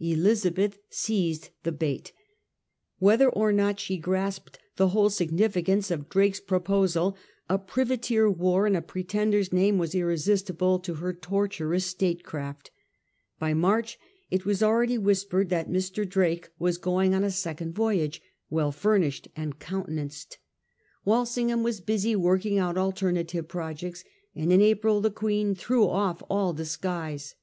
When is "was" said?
9.78-9.94, 14.44-14.64, 16.58-16.76, 21.62-21.80